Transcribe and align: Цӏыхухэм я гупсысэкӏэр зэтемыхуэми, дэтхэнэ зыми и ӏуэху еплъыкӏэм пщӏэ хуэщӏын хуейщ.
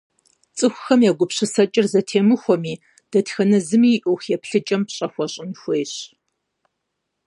Цӏыхухэм 0.57 1.01
я 1.09 1.11
гупсысэкӏэр 1.17 1.85
зэтемыхуэми, 1.91 2.73
дэтхэнэ 3.11 3.59
зыми 3.67 3.89
и 3.95 3.99
ӏуэху 4.03 4.31
еплъыкӏэм 4.35 4.81
пщӏэ 4.87 5.07
хуэщӏын 5.13 5.51
хуейщ. 5.59 5.93